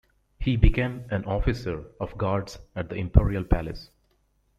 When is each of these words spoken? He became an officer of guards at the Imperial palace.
He 0.39 0.57
became 0.57 1.03
an 1.11 1.25
officer 1.25 1.83
of 1.99 2.17
guards 2.17 2.57
at 2.75 2.89
the 2.89 2.95
Imperial 2.95 3.43
palace. 3.43 3.91